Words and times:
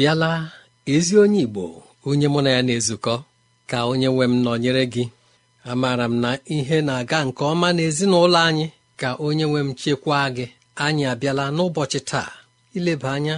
Ị 0.00 0.02
bịala 0.02 0.50
ezi 0.94 1.14
onye 1.22 1.40
Igbo 1.46 1.64
onye 2.08 2.26
mụ 2.32 2.40
na 2.44 2.50
ya 2.56 2.62
na-ezukọ 2.66 3.14
ka 3.70 3.78
onye 3.90 4.08
nwe 4.12 4.24
m 4.32 4.34
nọnyere 4.44 4.84
gị. 4.92 5.04
Amaara 5.70 6.04
m 6.08 6.14
na 6.22 6.30
ihe 6.56 6.78
na-aga 6.86 7.18
nke 7.26 7.42
ọma 7.52 7.68
n'ezinụlọ 7.76 8.38
anyị 8.48 8.66
ka 9.00 9.08
onye 9.26 9.44
nwe 9.50 9.60
m 9.66 9.70
chekwaa 9.80 10.28
gị. 10.36 10.46
Anyị 10.84 11.04
abịala 11.12 11.44
n'ụbọchị 11.56 12.00
taa 12.10 12.30
ileba 12.76 13.08
anya 13.16 13.36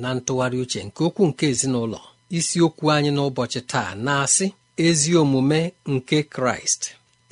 na 0.00 0.08
ntụgharị 0.16 0.58
uche 0.64 0.80
nke 0.86 1.00
okwu 1.08 1.22
nke 1.30 1.44
ezinụlọ. 1.52 2.00
Isiokwu 2.38 2.84
anyị 2.94 3.10
n'ụbọchị 3.16 3.60
taa 3.72 3.90
na-asị 4.04 4.46
ezi 4.86 5.10
omume 5.22 5.60
nke 5.92 6.18
Kraịst. 6.34 6.82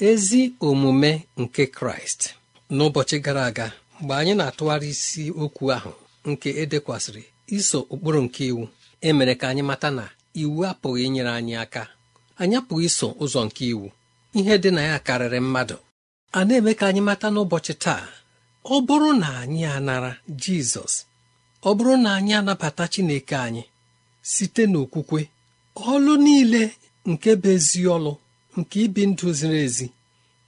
Ezi 0.08 0.40
omume 0.68 1.10
nke 1.42 1.62
Kraịst. 1.76 2.20
N'ụbọchị 2.76 3.16
gara 3.24 3.42
aga 3.50 3.66
mgbe 4.00 4.14
anyị 4.20 4.32
na-atụgharị 4.38 4.88
isi 4.94 5.24
okwu 5.42 5.64
ahụ 5.76 5.92
nke 6.30 6.48
edekwasịrị 6.62 7.24
iso 7.58 7.78
ụkpụrụ 7.92 8.20
nke 8.26 8.42
iwu. 8.50 8.64
Emere 9.08 9.34
ka 9.40 9.46
anyị 9.50 9.62
mata 9.70 9.88
na 9.98 10.04
iwu 10.42 10.58
apụghị 10.70 11.02
inyere 11.08 11.30
anyị 11.38 11.54
aka. 11.64 11.82
Anyị 12.40 12.54
apụghị 12.60 12.84
iso 12.90 13.06
ụzọ 13.22 13.40
nke 13.46 13.62
iwu. 13.72 13.86
Ihe 14.38 14.54
dị 14.62 14.70
na 14.76 14.82
ya 14.90 14.96
karịrị 15.06 15.40
mmadụ. 15.46 15.76
A 16.38 16.40
na-eme 16.46 16.72
ka 16.78 16.84
anyị 16.90 17.00
mata 17.08 17.26
n'ụbọchị 17.34 17.74
taa 17.84 18.04
ọ 18.64 18.76
bụrụ 18.86 19.10
na 19.22 19.28
anyị 19.42 19.62
anara 19.76 20.12
Jizọs 20.42 20.94
ọ 21.68 21.70
bụrụ 21.76 21.94
na 22.04 22.10
anyị 22.18 22.32
anabata 22.40 22.84
Chineke 22.92 23.36
anyị 23.46 23.62
site 24.32 24.62
n'okwukwe 24.72 25.20
ọlụ 25.92 26.12
niile 26.24 26.62
nke 27.10 27.30
bụ 27.42 27.48
ezi 27.56 27.80
ọlụ 27.96 28.12
nke 28.58 28.76
ibi 28.86 29.02
ndụ 29.10 29.26
ziri 29.38 29.58
ezi 29.66 29.86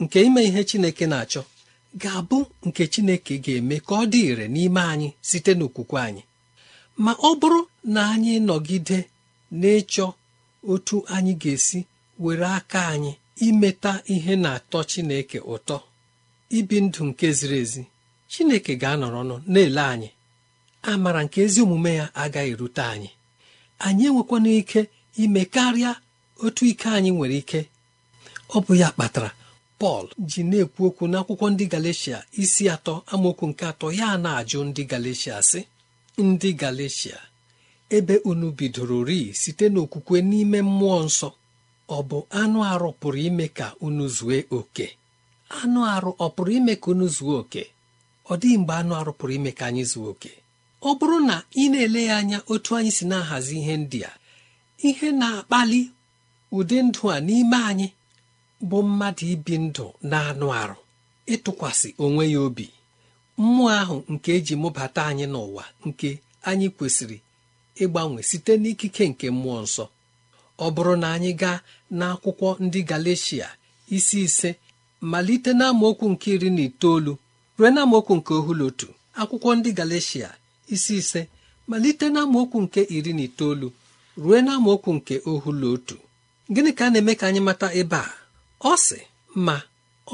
nke 0.03 0.19
ime 0.27 0.41
ihe 0.49 0.61
Chineke 0.69 1.05
na-achọ 1.13 1.43
ga-abụ 2.01 2.39
nke 2.67 2.83
Chineke 2.93 3.35
ga-eme 3.45 3.77
ka 3.87 3.93
ọ 3.95 4.05
dị 4.13 4.21
ire 4.31 4.45
n'ime 4.55 4.81
anyị 4.93 5.09
site 5.29 5.53
n'okwukwe 5.59 5.99
anyị. 6.07 6.23
Ma 7.03 7.12
ọ 7.12 7.31
bụrụ 7.41 7.60
na 7.94 8.00
anyị 8.12 8.34
nọgide 8.49 8.99
n'ịchọ 9.60 10.06
otu 10.72 10.97
anyị 11.15 11.32
ga-esi 11.43 11.81
were 12.22 12.47
aka 12.59 12.81
anyị 12.94 13.12
imeta 13.47 13.93
ihe 14.15 14.32
na-atọ 14.43 14.78
Chineke 14.91 15.38
ụtọ 15.55 15.77
ibi 16.59 16.77
ndụ 16.84 17.03
nke 17.09 17.27
ziri 17.38 17.59
ezi 17.65 17.82
Chineke 18.32 18.72
ga-anọrọ 18.82 19.19
ọnụ 19.25 19.37
na-ele 19.52 19.82
anyị. 19.93 20.08
Amara 20.91 21.20
nke 21.25 21.38
ezi 21.46 21.58
omume 21.64 21.91
ya 22.00 22.06
agaghị 22.23 22.50
erute 22.55 22.82
anyị. 22.93 23.11
Anyị 23.87 24.02
enwekwana 24.08 24.50
ike 24.61 24.81
ime 25.23 25.43
karịa 25.55 25.93
otu 26.44 26.62
ike 26.73 26.88
anyị 26.97 27.11
nwere 27.17 27.37
ike. 27.43 27.61
Ọ 28.55 28.58
bụ 28.64 28.73
ya 28.82 28.88
kpatara 28.94 29.31
Pọl 29.81 30.05
ji 30.31 30.40
na-ekwu 30.50 30.82
okwu 30.88 31.05
n'akwụkwọ 31.12 31.47
ndị 31.52 31.64
Galatia 31.73 32.19
isi 32.43 32.64
atọ 32.75 32.94
amaokwu 33.12 33.44
nke 33.50 33.64
atọ 33.73 33.87
ya 33.99 34.08
na-ajụ 34.25 34.58
ndị 34.69 34.82
Galatia 34.90 35.37
sị 35.50 35.61
ndị 36.19 36.52
Galeshia 36.52 37.19
ebe 37.90 38.16
unu 38.25 38.50
bidoro 38.58 39.05
rii 39.05 39.32
site 39.40 39.66
n'okwukwe 39.72 40.19
n'ime 40.31 40.58
mmụọ 40.69 40.99
nsọ. 41.06 41.28
Ọ 41.88 41.99
bụ 42.08 42.19
anụ 42.40 42.58
arụ 42.72 42.88
pụrụ 43.00 43.19
ime 43.28 43.46
ka 43.58 43.66
unu 43.87 44.05
zue 44.16 44.38
oke. 44.58 44.87
Anụ 45.61 45.81
arụ 45.94 46.11
ọ 46.25 46.26
pụrụ 46.34 46.50
ime 46.58 46.75
ka 46.82 46.87
unu 46.93 47.06
zuo 47.16 47.34
oke? 47.43 47.62
Ọ 48.31 48.37
dịghị 48.40 48.56
mgbe 48.61 48.75
anụ 48.81 48.93
arụ 49.00 49.12
pụrụ 49.19 49.32
ime 49.38 49.50
ka 49.58 49.64
anyị 49.70 49.84
zuo 49.93 50.06
oke. 50.12 50.31
Ọ 50.82 50.90
bụrụ 50.99 51.16
na 51.28 51.37
ị 51.61 51.64
na-ele 51.72 52.00
ya 52.08 52.14
anya 52.20 52.38
otu 52.52 52.70
anyị 52.76 52.90
si 52.96 53.05
na-ahazi 53.11 53.55
ihe 53.61 53.75
ndị 53.82 53.99
a 54.05 54.12
ihe 54.88 55.08
na-akpali 55.20 55.81
ụdị 56.56 56.76
ndụ 56.87 57.02
a 57.14 57.20
n'ime 57.26 57.56
anyị 57.70 57.88
bụ 58.69 58.78
mmadụ 58.88 59.25
ibi 59.34 59.55
ndụ 59.66 59.84
na 60.11 60.16
anụ 60.31 60.46
arụ 60.62 60.76
ịtụkwasị 61.34 61.88
onwe 62.05 62.25
ya 62.32 62.40
obi. 62.46 62.66
Mmụọ 63.43 63.69
ahụ 63.81 63.97
nke 64.13 64.31
eji 64.37 64.55
mụbata 64.63 65.01
anyị 65.11 65.27
n'ụwa 65.33 65.65
nke 65.87 66.09
anyị 66.51 66.67
kwesịrị 66.77 67.19
ịgbanwe 67.83 68.21
site 68.31 68.53
n'ikike 68.63 69.05
nke 69.11 69.27
mmụọ 69.35 69.59
nsọ. 69.65 69.85
Ọ 70.65 70.67
bụrụ 70.75 70.95
na 71.03 71.09
anyị 71.17 71.31
gaa 71.41 71.59
n'akwụkwọ 71.99 72.49
ndị 72.65 72.81
Galeshia 72.91 73.49
isi 73.97 74.19
ise 74.27 74.51
malite 75.13 75.51
n'amaokwu 75.59 76.07
nke 76.13 76.29
iri 76.37 76.51
na 76.57 76.63
itoolu 76.69 77.13
ruo 77.59 77.69
n'amaokwu 77.75 78.13
nke 78.19 78.33
otu 78.69 78.89
akwụkwọ 79.21 79.51
ndị 79.59 79.71
Galeshia 79.79 80.29
isi 80.75 80.95
ise 81.03 81.21
malite 81.71 82.07
n'amaokwu 82.15 82.59
nke 82.65 82.81
iri 82.97 83.13
na 83.17 83.23
itoolu 83.29 83.69
ruo 84.23 84.39
n'amaokwu 84.45 84.91
nke 84.99 85.15
ohu 85.31 85.51
na 85.61 85.67
otu. 85.75 85.97
Gịnị 86.53 86.71
ka 86.79 86.85
a 86.87 86.91
na-eme 86.93 87.13
ka 87.21 87.25
anyị 87.29 87.41
mata 87.49 87.69
ebe 87.81 87.97
a? 87.97 88.11
Ọ 88.71 88.73
sị 88.87 88.99
ma 89.47 89.57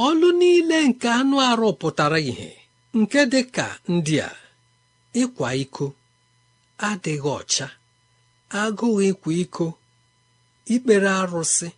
ọlụ 0.07 0.29
niile 0.41 0.77
nke 0.89 1.09
anụ 1.19 1.37
arụ 1.49 1.69
pụtara 1.81 2.19
ìhè. 2.31 2.51
Nke 2.99 3.21
dị 3.33 3.41
ka 3.55 3.67
ndị 3.93 4.15
a 4.29 4.31
ịkwa 5.23 5.49
iko 5.63 5.87
adịghị 6.89 7.31
ọcha 7.39 7.67
agụụ 8.61 8.99
ịkwa 9.11 9.31
iko 9.43 9.67
ikpere 10.75 11.11
arụsị 11.21 11.69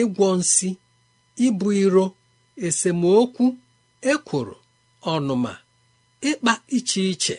ịgwọ 0.00 0.26
nsị 0.40 0.68
ibu 1.46 1.66
iro 1.84 2.04
esemokwu 2.66 3.44
ekworo 4.12 4.56
ọnụma 5.12 5.52
ịkpa 6.30 6.52
iche 6.76 7.02
iche 7.12 7.36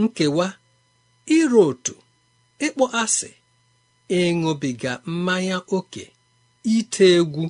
nkewa 0.00 0.46
iro 1.36 1.60
otu 1.70 1.94
ịkpọ 2.66 2.84
asị 3.02 3.30
ịṅụbiga 4.20 4.92
mmanya 5.12 5.56
ókè 5.76 6.04
ite 6.76 7.04
egwu 7.18 7.44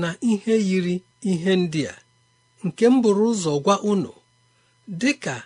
na 0.00 0.08
ihe 0.30 0.54
yiri 0.68 0.94
ihe 1.30 1.52
ndị 1.62 1.82
a. 1.92 2.03
nke 2.66 2.84
m 2.92 3.02
buru 3.02 3.24
ụzọ 3.32 3.52
gwa 3.64 3.76
unu 3.90 4.12
dị 5.00 5.10
ka 5.24 5.36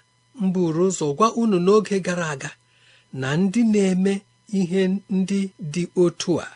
m 0.40 0.52
buru 0.54 0.82
ụzọ 0.90 1.06
gwa 1.18 1.28
unu 1.42 1.56
n'oge 1.66 1.96
gara 2.06 2.26
aga 2.34 2.50
na 3.20 3.28
ndị 3.40 3.60
na-eme 3.72 4.12
ihe 4.58 4.82
ndị 5.16 5.40
dị 5.72 5.82
otu 6.02 6.32
a 6.46 6.48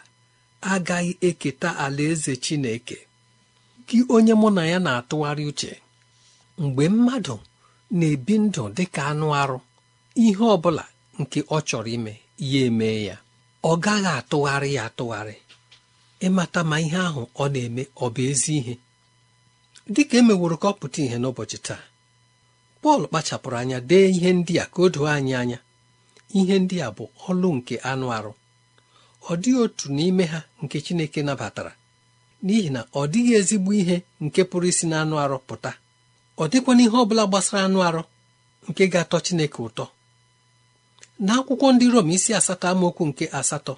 agaghị 0.72 1.12
eketa 1.28 1.68
alaeze 1.84 2.32
Chineke 2.44 2.98
gị 3.88 3.98
onye 4.14 4.34
mụ 4.40 4.48
na 4.56 4.62
ya 4.72 4.78
na-atụgharị 4.86 5.44
uche. 5.50 5.72
Mgbe 6.62 6.84
mmadụ 6.94 7.34
na-ebi 7.98 8.34
ndụ 8.44 8.62
dị 8.76 8.84
ka 8.94 9.02
anụ 9.10 9.26
arụ 9.40 9.58
ihe 10.24 10.44
ọ 10.54 10.56
bụla 10.62 10.84
nke 11.20 11.38
ọ 11.56 11.58
chọrọ 11.68 11.88
ime 11.96 12.12
ya 12.50 12.60
eme 12.68 12.88
ya. 13.08 13.16
Ọ 13.70 13.72
gaghị 13.84 14.10
atụgharị 14.20 14.68
ya 14.76 14.82
atụgharị. 14.88 15.36
Ịmata 16.26 16.60
ma 16.70 16.76
ihe 16.86 16.98
ahụ 17.08 17.22
ọ 17.42 17.44
na-eme 17.52 17.82
ọ 18.04 18.06
bụ 18.14 18.20
ezi 18.30 18.52
ihe? 18.60 18.74
Dị 19.94 20.02
ka 20.11 20.17
emeworo 20.20 20.56
ka 20.62 20.69
ọ 20.69 20.75
pụta 20.81 20.99
ihe 21.06 21.17
n'ụbọchị 21.19 21.58
taa 21.67 21.82
Pọl 22.82 23.02
kpachapụrụ 23.08 23.56
anya 23.62 23.79
dee 23.88 24.06
ihe 24.17 24.31
ndị 24.38 24.55
a 24.62 24.64
ka 24.73 24.79
o 24.82 24.88
doo 24.94 25.06
anyị 25.17 25.34
anya. 25.43 25.58
Ihe 26.38 26.55
ndị 26.62 26.76
a 26.87 26.88
bụ 26.96 27.05
ọlụ 27.29 27.49
nke 27.56 27.75
anụ 27.90 28.06
arụ. 28.17 28.32
Ọ 29.31 29.32
dịghị 29.43 29.58
otu 29.64 29.87
n'ime 29.96 30.25
ha 30.32 30.40
nke 30.62 30.76
Chineke 30.84 31.20
nabatara 31.26 31.73
n'ihi 32.44 32.69
na 32.75 32.81
ọ 33.00 33.02
dịghị 33.12 33.32
ezigbo 33.40 33.70
ihe 33.81 33.96
nke 34.25 34.40
pụrụ 34.50 34.67
isi 34.73 34.84
n'anụ 34.90 35.14
arụ 35.25 35.37
pụta. 35.49 35.70
Ọ 36.43 36.44
dịkwana 36.50 36.82
ihe 36.87 36.96
ọ 37.02 37.05
bụla 37.08 37.25
gbasara 37.31 37.61
anụ 37.67 37.79
arụ 37.88 38.02
nke 38.69 38.82
ga-atọ 38.93 39.17
Chineke 39.26 39.58
ụtọ. 39.67 39.84
N'akwụkwọ 41.26 41.67
ndị 41.75 41.87
Rom 41.94 42.08
isi 42.17 42.31
asatọ 42.38 42.67
amaokwu 42.73 43.02
nke 43.11 43.25
asatọ 43.40 43.75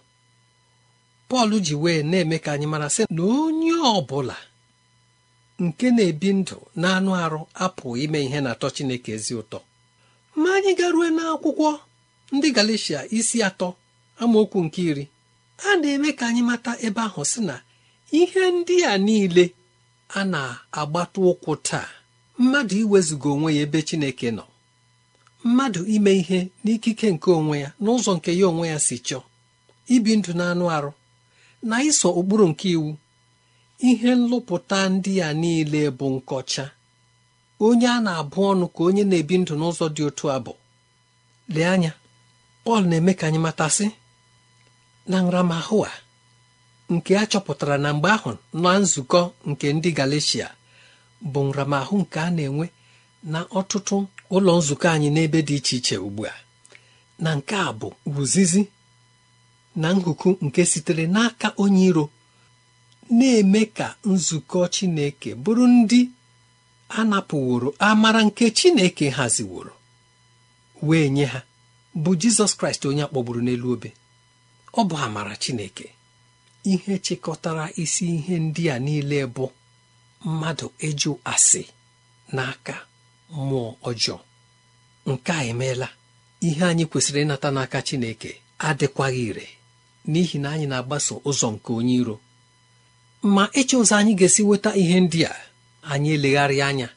Pọl 1.29 1.51
ji 1.67 1.75
wee 1.83 2.01
na-eme 2.11 2.37
ka 2.45 2.51
anyị 2.55 2.67
mara 2.73 2.89
sị 2.95 3.03
na 3.17 3.23
onye 3.45 3.73
ọ 3.73 4.01
bụla 4.09 4.37
nke 5.63 5.87
na-ebi 5.97 6.29
ndụ 6.39 6.57
na-anụ 6.81 7.11
arụ 7.25 7.41
apụ 7.65 7.87
ime 8.05 8.19
ihe 8.27 8.39
na-atọ 8.45 8.67
Chineke 8.75 9.11
ezi 9.17 9.33
ụtọ. 9.41 9.59
Ma 10.41 10.49
anyị 10.57 10.73
garue 10.79 11.09
n'akwụkwọ 11.17 11.69
ndị 12.35 12.49
Galeshia 12.57 13.01
isi 13.19 13.39
atọ 13.49 13.69
amaokwu 14.23 14.59
nke 14.67 14.81
iri. 14.91 15.05
A 15.69 15.77
na-eme 15.81 16.11
ka 16.19 16.25
anyị 16.29 16.43
mata 16.51 16.73
ebe 16.87 17.01
ahụ 17.09 17.23
sị 17.31 17.41
na 17.49 17.57
ihe 18.21 18.43
ndị 18.57 18.77
a 18.85 18.99
niile 19.07 19.45
a 20.09 20.21
na-agbata 20.33 21.19
ụkwụ 21.31 21.53
taa 21.69 21.89
mmadụ 22.41 22.75
iwezuga 22.83 23.29
onwe 23.35 23.51
ya 23.57 23.63
ebe 23.67 23.79
Chineke 23.89 24.29
nọ. 24.39 24.45
Mmadụ 25.47 25.81
ime 25.95 26.13
ihe 26.21 26.39
n'ikike 26.65 27.07
nke 27.15 27.29
onwe 27.39 27.57
ya 27.65 27.69
n'ụzọ 27.83 28.11
nke 28.17 28.31
ya 28.41 28.47
onwe 28.51 28.67
ya 28.73 28.79
si 28.87 28.97
chọọ. 29.07 29.23
Ibi 29.95 30.13
ndụ 30.19 30.31
na-anụ 30.39 30.65
arụ 30.77 30.91
na 31.69 31.77
iso 31.89 32.09
ụkpụrụ 32.21 32.47
nke 32.53 32.67
iwu 32.77 32.91
ihe 33.79 34.15
nlụpụta 34.15 34.79
ndị 34.89 35.13
a 35.23 35.33
niile 35.41 35.81
bụ 35.99 36.07
nkọcha. 36.17 36.65
Onye 37.67 37.87
a 37.89 37.99
na-abụ 38.05 38.39
ọnụ 38.51 38.67
ka 38.75 38.81
onye 38.89 39.05
na-ebi 39.11 39.35
ndụ 39.41 39.55
n'ụzọ 39.61 39.87
dị 39.97 40.03
otu 40.09 40.25
a 40.31 40.39
bụ. 40.45 40.53
Lee 41.55 41.65
anya 41.75 41.93
Pọl 42.65 42.83
na-eme 42.89 43.13
ka 43.19 43.25
anyị 43.29 43.39
matasị 43.47 43.87
na 45.11 45.17
nramahụ 45.25 45.77
a 45.85 45.93
nke 46.93 47.13
a 47.19 47.25
chọpụtara 47.31 47.77
na 47.85 47.89
mgbe 47.95 48.09
ahụ 48.17 48.31
na 48.63 48.71
nzukọ 48.83 49.21
nke 49.49 49.67
ndị 49.77 49.91
Galeshia 49.99 50.49
bụ 51.33 51.41
nramahụ 51.49 51.95
nke 52.03 52.19
a 52.21 52.29
na-enwe 52.37 52.67
na 53.33 53.39
ọtụtụ 53.59 53.97
ụlọ 54.35 54.53
nzukọ 54.59 54.87
anyị 54.95 55.09
n'ebe 55.15 55.39
dị 55.49 55.55
iche 55.59 55.77
iche 55.79 55.97
ugbu 56.07 56.23
a. 56.27 56.35
Na 57.23 57.31
nke 57.39 57.55
a 57.57 57.71
bụ 57.81 57.89
wuzizi 58.15 58.63
na 59.81 59.89
nhuku 59.97 60.29
nke 60.45 60.63
sitere 60.73 61.05
n'aka 61.15 61.49
onye 61.63 61.85
iro 61.91 62.05
na-eme 63.19 63.63
ka 63.77 63.87
nzukọ 64.13 64.61
Chineke 64.75 65.31
bụrụ 65.45 65.65
ndị 65.77 66.01
a 66.89 67.01
napụworo 67.11 67.69
amara 67.89 68.21
nke 68.27 68.45
Chineke 68.59 69.07
haziworo 69.17 69.73
wee 70.89 71.09
nye 71.17 71.25
ha 71.33 71.41
bụ 72.03 72.11
Jizọs 72.21 72.53
Kraịst 72.59 72.83
onye 72.89 73.03
akpọgburu 73.07 73.41
n'elu 73.45 73.67
obe. 73.75 73.91
Ọ 74.79 74.81
bụ 74.89 74.95
amara 75.07 75.35
Chineke. 75.43 75.87
Ihe 76.73 76.95
chịkọtara 77.05 77.67
isi 77.83 78.05
ihe 78.17 78.35
ndị 78.45 78.63
a 78.75 78.79
niile 78.85 79.19
bụ 79.35 79.47
mmadụ 80.27 80.67
ịjụ 80.89 81.11
asị 81.33 81.63
n'aka 82.35 82.75
mmụọ 83.37 83.71
ọjọọ. 83.89 84.19
Nke 85.11 85.33
a 85.33 85.43
emeela. 85.51 85.89
Ihe 86.47 86.63
anyị 86.71 86.85
kwesịrị 86.91 87.21
ịnata 87.25 87.49
n'aka 87.57 87.79
Chineke 87.89 88.31
adịkwaghị 88.69 89.23
ire 89.31 89.47
n'ihi 90.11 90.37
na 90.43 90.49
anyị 90.55 90.67
na-agbaso 90.71 91.15
ụzọ 91.29 91.49
nke 91.55 91.71
onye 91.79 91.95
iro. 92.01 92.17
Ma 93.33 93.45
ịchọ 93.61 93.77
ụzọ 93.83 93.95
anyị 94.01 94.13
ga-esi 94.21 94.43
weta 94.49 94.71
ihe 94.83 94.97
ndị 95.05 95.21
a 95.33 95.35
anyị 95.93 96.09
elegharị 96.17 96.57
anya 96.69 96.89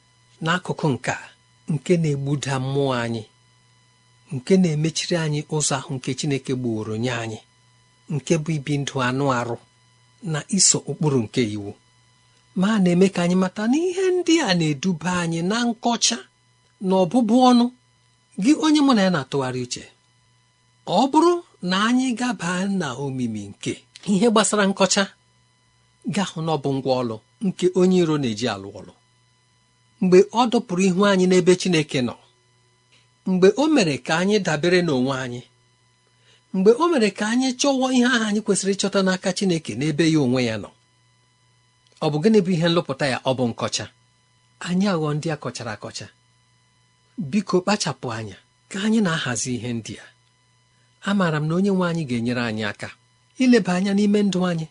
n'akụkụ 0.43 0.87
nke 0.93 1.13
nke 1.73 1.93
na-egbuda 2.01 2.53
mmụọ 2.63 2.91
anyị 3.03 3.23
nke 4.35 4.53
na-emechiri 4.61 5.15
anyị 5.25 5.39
ụzọ 5.55 5.73
ahụ 5.79 5.91
nke 5.97 6.09
Chineke 6.19 6.53
gbuoro 6.59 6.93
nye 7.03 7.11
anyị 7.23 7.39
nke 8.13 8.33
bụ 8.43 8.49
ibi 8.57 8.73
ndụ 8.81 8.95
anụ 9.07 9.25
arụ 9.39 9.55
na 10.31 10.39
iso 10.57 10.77
ụkpụrụ 10.89 11.19
nke 11.25 11.41
iwu. 11.55 11.71
Ma 12.59 12.69
na-eme 12.83 13.07
ka 13.15 13.19
anyị 13.25 13.35
mata 13.43 13.63
na 13.71 13.77
ihe 13.87 14.05
ndị 14.15 14.33
a 14.47 14.53
na-eduba 14.59 15.11
anyị 15.23 15.39
na 15.49 15.57
nkọcha 15.67 16.17
na 16.87 16.93
ọbụbụ 17.03 17.35
ọnụ. 17.49 17.65
Gị 18.43 18.51
onye 18.65 18.81
mụ 18.85 18.91
na 18.95 19.01
ya 19.05 19.09
na-atụgharị 19.15 19.59
uche 19.65 19.83
ọ 20.85 20.99
bụrụ 21.11 21.33
na 21.69 21.75
anyị 21.87 22.07
gaba 22.19 22.49
na 22.79 22.87
omimi 23.03 23.41
nke 23.51 23.73
ihe 24.11 24.27
gbasara 24.31 24.63
nkọcha 24.71 25.03
gahụ 26.15 26.37
na 26.45 26.51
ọ 26.55 26.57
bụ 26.63 26.69
ngwa 26.77 26.93
ọlụ 27.01 27.15
nke 27.45 27.65
onye 27.79 27.97
iro 28.03 28.15
na-eji 28.21 28.45
alụ 28.55 28.69
ọlụ. 28.79 28.93
Mgbe 30.01 30.17
ọ 30.39 30.41
dọpụrụ 30.51 30.81
ihu 30.89 31.01
anyị 31.11 31.25
n'ebe 31.29 31.53
Chineke 31.61 31.99
nọ 32.07 32.15
mgbe 33.29 33.47
o 33.61 33.63
mere 33.75 33.95
ka 34.05 34.13
anyị 34.21 34.35
dabere 34.45 34.79
n'onwe 34.87 35.13
anyị 35.25 35.41
mgbe 36.55 36.71
o 36.71 36.85
mere 36.91 37.09
ka 37.17 37.25
anyị 37.33 37.47
chọwọ 37.59 37.85
ihe 37.95 38.05
ahụ 38.15 38.23
anyị 38.29 38.41
kwesịrị 38.45 38.71
ịchọta 38.75 38.99
n'aka 39.05 39.29
Chineke 39.37 39.71
n'ebe 39.79 40.03
ya 40.13 40.19
onwe 40.25 40.41
ya 40.49 40.55
nọ 40.63 40.69
ọ 42.01 42.07
bụ 42.11 42.17
gịnị 42.23 42.39
bụ 42.45 42.51
ihe 42.55 42.67
nlụpụta 42.69 43.05
ya? 43.13 43.17
Ọ 43.29 43.31
bụ 43.37 43.43
nkọcha. 43.51 43.85
Anyị 44.67 44.85
aghọ 44.93 45.07
ndị 45.15 45.27
a 45.33 45.37
kọchara 45.43 45.71
akọcha. 45.77 46.07
Biko 47.31 47.57
kpachapụ 47.63 48.07
anya 48.17 48.37
ka 48.71 48.77
anyị 48.85 48.99
na-ahazi 49.05 49.49
ihe 49.57 49.69
ndị 49.77 49.93
a. 50.03 50.05
Amaara 51.09 51.37
m 51.41 51.45
na 51.47 51.53
onye 51.57 51.71
nwe 51.75 51.85
anyị 51.89 52.03
ga-enyere 52.09 52.41
anyị 52.49 52.63
aka 52.71 52.89
ileba 53.43 53.71
anya 53.77 53.91
n'ime 53.97 54.19
ndụ 54.27 54.39
anyị. 54.51 54.67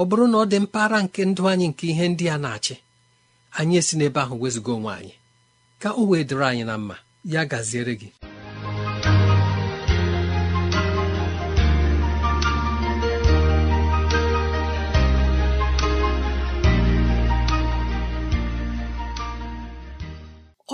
Ọ 0.00 0.02
bụrụ 0.08 0.24
na 0.30 0.36
ọ 0.42 0.44
dị 0.50 0.58
mpaghara 0.64 0.98
nke 1.04 1.20
ndụ 1.30 1.42
anyị 1.52 1.66
nke 1.70 1.84
ihe 1.92 2.04
ndị 2.12 2.24
a 2.34 2.36
na-achị 2.42 2.74
anyị 3.58 3.74
esi 3.80 3.94
n'ebe 3.96 4.20
ahụ 4.24 4.34
wezụga 4.42 4.70
onwe 4.76 4.90
anyị. 4.98 5.14
Ka 5.80 5.88
o 6.00 6.02
wee 6.08 6.24
dịrị 6.28 6.44
anyị 6.50 6.64
na 6.68 6.74
mma 6.80 6.96
ya 7.32 7.42
gaziere 7.50 7.94
gị. 8.00 8.08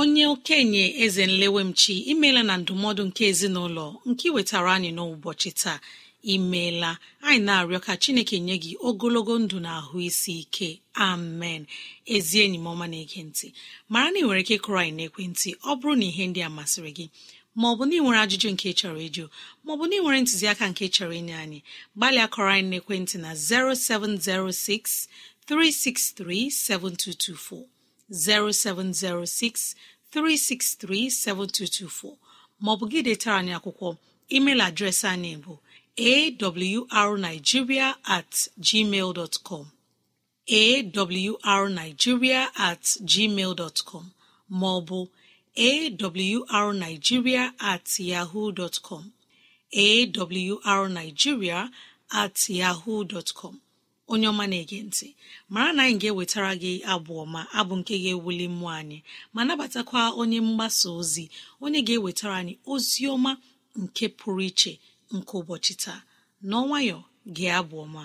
Onye 0.00 0.26
okenye 0.26 0.85
eze 1.05 1.26
nlewemchi 1.26 1.95
imeela 2.12 2.43
na 2.49 2.55
ndụmọdụ 2.61 3.02
nke 3.09 3.23
ezinụlọ 3.31 3.87
nke 4.09 4.25
iwetara 4.31 4.71
anyị 4.76 4.91
n'ụbọchị 4.97 5.50
taa. 5.61 5.79
Imeela. 6.23 6.91
Anyị 7.26 7.41
na-arịọ 7.47 7.81
ka 7.87 7.93
chineke 8.02 8.37
nye 8.41 8.57
gị 8.62 8.73
ogologo 8.88 9.35
ndụ 9.43 9.59
na 9.64 9.71
ahụ 9.81 9.97
isi 10.09 10.33
ike. 10.43 10.69
Amen. 10.95 11.62
Ezi 12.14 12.37
enyi 12.45 12.59
m 12.59 12.67
ọma 12.73 12.87
na-ege 12.91 13.21
ntị 13.29 13.47
mara 13.93 14.09
na 14.11 14.19
ị 14.21 14.25
nwere 14.25 14.41
ike 14.45 14.55
ịkụrụ 14.59 14.79
anyị 14.81 14.93
n'ekwentị 14.99 15.49
ọ 15.69 15.71
bụrụ 15.81 15.95
na 16.00 16.05
ihe 16.11 16.25
ndị 16.31 16.41
a 16.47 16.49
masịrị 16.57 16.91
gị 16.99 17.07
maọbụ 17.61 17.83
na 17.88 17.95
ị 17.97 18.00
nwere 18.05 18.19
ajụjụ 18.25 18.49
nke 18.55 18.69
chọrọ 18.79 19.00
ịjụ 19.09 19.25
maọbụ 19.64 19.85
na 19.88 19.95
ị 19.97 20.00
nwere 20.02 20.19
ntụziaka 20.23 20.64
nke 20.71 20.85
chọrọ 20.95 21.14
inye 21.21 21.35
anyị 21.45 21.59
gbalịa 21.97 22.26
kọrọ 22.35 22.50
anyị 22.57 22.67
n'ekwentị 22.71 23.17
na 23.25 23.31
0706 23.35 25.09
363 25.49 26.49
7224 26.49 27.67
0706 28.11 29.75
363-7224 30.12 32.17
maọbụ 32.64 32.85
gị 32.93 33.00
detara 33.07 33.37
anyị 33.41 33.52
akwụkwọ 33.59 33.88
email 34.37 34.61
adreesị 34.69 35.07
anyị 35.14 35.33
bụ 35.45 35.52
awrnigeria 35.96 37.94
at 38.06 38.49
gmail 38.61 39.14
com. 39.44 39.70
Awrnigeria 41.44 42.49
at 42.56 42.82
maọbụ 44.50 45.08
awrnigeria 45.56 47.52
at 47.61 47.99
yahoo 48.00 48.52
com. 48.82 49.12
Awrnigeria 50.64 51.70
at 52.12 52.49
yahoo 52.49 53.04
com. 53.34 53.61
Onye 54.08 54.28
ọma 54.28 54.46
na-ege 54.46 54.82
ntị 54.82 55.14
mara 55.49 55.72
na 55.72 55.82
anyị 55.84 55.99
ga-ewetara 56.00 56.52
gị 56.61 56.72
abụ 56.92 57.12
ọma 57.25 57.40
abụ 57.58 57.75
nke 57.80 57.94
ga-ewuli 58.02 58.46
mmụọ 58.52 58.70
anyị 58.80 58.99
ma 59.34 59.40
nabatakwa 59.46 60.00
onye 60.20 60.38
mgbasa 60.40 60.88
ozi 60.99 61.25
onye 61.64 61.80
ga-ewetara 61.87 62.34
anyị 62.40 62.54
ozi 62.72 63.02
ọma 63.14 63.30
nke 63.82 64.04
pụrụ 64.18 64.42
iche 64.50 64.72
nke 65.16 65.33
ụbọchị 65.40 65.75
taa. 65.83 66.00
N'ọnwayọ 66.49 66.99
gị 67.35 67.45
abụ 67.59 67.76
ọma. 67.85 68.04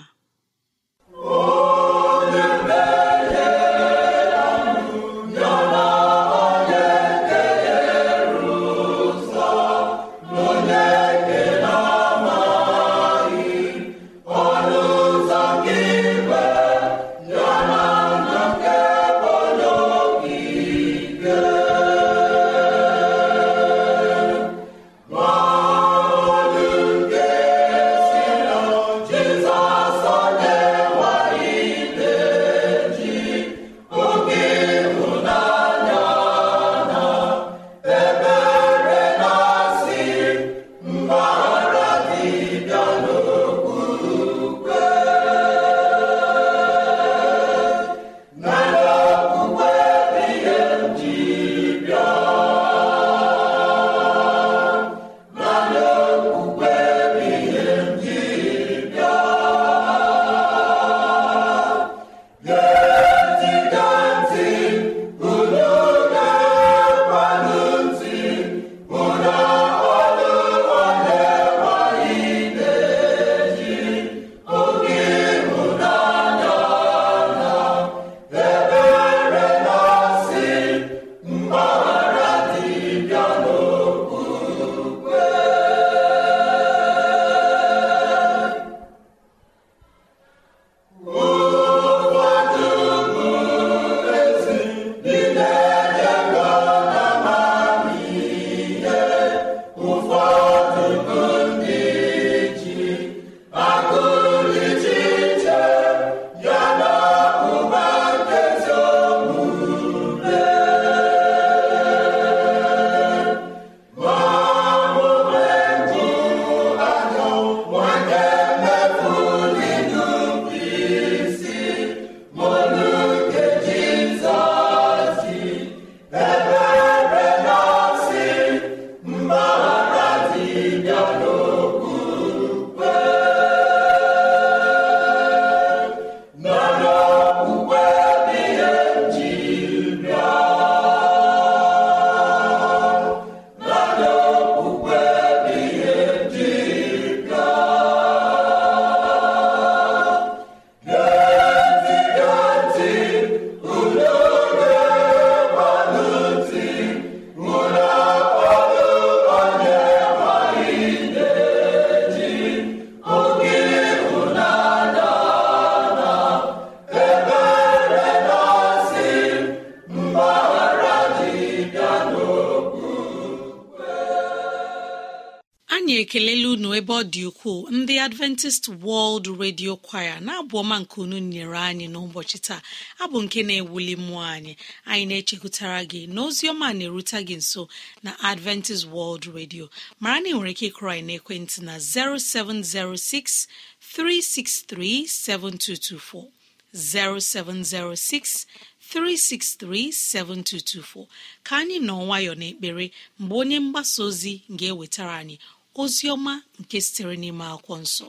Ebe 176.78 176.92
ọ 176.92 177.02
dị 177.12 177.22
ukwuu 177.30 177.60
ndị 177.76 177.94
adventist 178.06 178.64
world 178.84 179.26
radio 179.42 179.72
choir 179.86 180.16
na-abụ 180.26 180.54
ọma 180.62 180.76
nke 180.82 180.96
unu 181.04 181.18
nyere 181.32 181.58
anyị 181.68 181.86
n'ụbọchị 181.92 182.38
taa. 182.46 182.60
Abụ 183.02 183.16
nke 183.24 183.38
na-ewuli 183.48 183.94
mmụọ 184.00 184.22
anyị. 184.36 184.52
Anyị 184.90 185.04
na-echekwutara 185.10 185.80
gị 185.90 186.00
na 186.14 186.20
ozi 186.26 186.44
ọma 186.52 186.66
na-erute 186.78 187.18
gị 187.28 187.36
nso 187.42 187.62
na 188.04 188.10
adventist 188.30 188.84
world 188.94 189.24
radio. 189.36 189.64
Mara 190.02 190.18
na 190.22 190.28
ị 190.30 190.34
nwere 190.34 190.50
ike 190.54 190.64
ịkụrụ 190.70 190.88
anyị 190.94 191.04
n'ekwentị 191.08 191.58
na 191.68 191.74
0706 191.78 193.46
363 193.80 195.06
7224 195.06 196.30
0706 196.74 198.46
363-7224 198.94 201.06
ka 201.46 201.52
anyị 201.60 201.76
nọ 201.88 201.94
nwayọọ 202.06 202.34
n'ekpere 202.40 202.86
mgbe 203.20 203.34
onye 203.42 203.58
mgbasa 203.64 203.98
ozi 204.08 204.32
ga-ewetara 204.58 205.14
anyị 205.22 205.36
ozi 205.82 206.04
ọma 206.14 206.32
nke 206.60 206.76
sitere 206.84 207.14
n'ime 207.20 207.44
akwụkwọ 207.52 207.74
nsọ. 207.82 208.06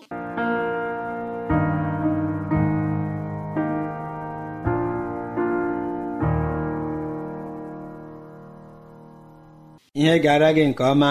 Ihe 10.00 10.14
gara 10.24 10.48
gị 10.56 10.64
nke 10.70 10.84
ọma 10.94 11.10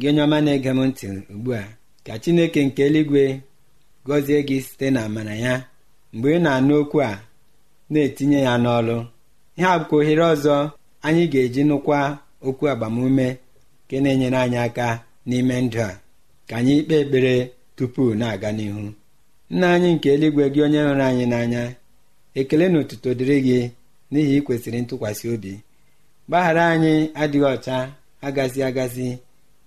gị 0.00 0.06
onye 0.10 0.22
ọma 0.26 0.38
na-ege 0.44 0.70
m 0.78 0.80
ntị 0.88 1.06
ugbu 1.34 1.50
a 1.60 1.64
ka 2.06 2.12
chineke 2.22 2.60
nke 2.66 2.80
eluigwe 2.88 3.22
gọzie 4.06 4.38
gị 4.48 4.56
site 4.66 4.86
na 4.94 5.00
amara 5.08 5.34
ya. 5.44 5.54
Mgbe 6.12 6.28
ị 6.36 6.38
na-anụ 6.44 6.72
okwu 6.82 6.98
a 7.10 7.12
na-etinye 7.90 8.38
ya 8.46 8.54
n'ọlụ. 8.62 8.96
Ihe 9.56 9.66
a 9.74 9.78
bụkwa 9.80 9.96
ohere 10.00 10.24
ọzọ 10.32 10.54
anyị 11.06 11.22
ga-eji 11.32 11.62
nụkwa 11.68 11.98
okwu 12.46 12.64
agbamume 12.72 13.26
nke 13.84 13.96
na-enyere 14.02 14.38
anyị 14.44 14.58
aka 14.66 14.86
n'ime 15.28 15.56
ndụ 15.64 15.78
a 15.88 15.90
ka 16.48 16.54
anyị 16.58 16.74
kpee 16.86 17.00
ekpere 17.02 17.34
tupu 17.76 18.02
na-aga 18.20 18.50
n'ihu. 18.56 18.84
Nna 19.52 19.66
anyị 19.74 19.90
nke 19.94 20.08
eluigwe 20.14 20.44
gị 20.54 20.60
onye 20.66 20.80
hụrụ 20.86 21.02
anyị 21.10 21.24
n'anya 21.32 21.62
ekele 22.38 22.66
na 22.72 22.78
otuto 22.82 23.10
dịrị 23.18 23.36
gị 23.46 23.58
n'ihi 24.12 24.34
ikwesịrị 24.38 24.78
ntụkwasị 24.82 25.26
obi. 25.34 25.52
Gbaghara 26.28 26.64
anyị 26.74 26.92
adịghị 27.22 27.46
ọcha 27.54 27.76
agazi 28.26 28.60
agazi 28.68 29.08